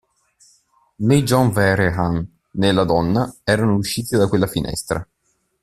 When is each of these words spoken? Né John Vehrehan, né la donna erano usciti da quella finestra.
Né 1.07 1.21
John 1.21 1.51
Vehrehan, 1.51 2.27
né 2.55 2.71
la 2.71 2.85
donna 2.85 3.31
erano 3.43 3.75
usciti 3.75 4.15
da 4.17 4.27
quella 4.27 4.47
finestra. 4.47 5.07